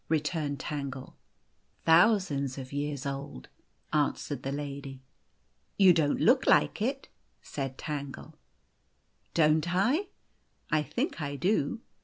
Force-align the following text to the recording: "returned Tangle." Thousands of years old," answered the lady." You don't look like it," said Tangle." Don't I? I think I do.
"returned 0.09 0.59
Tangle." 0.59 1.15
Thousands 1.85 2.57
of 2.57 2.73
years 2.73 3.05
old," 3.05 3.49
answered 3.93 4.41
the 4.41 4.51
lady." 4.51 5.03
You 5.77 5.93
don't 5.93 6.19
look 6.19 6.47
like 6.47 6.81
it," 6.81 7.07
said 7.43 7.77
Tangle." 7.77 8.33
Don't 9.35 9.75
I? 9.75 10.07
I 10.71 10.81
think 10.81 11.21
I 11.21 11.35
do. 11.35 11.81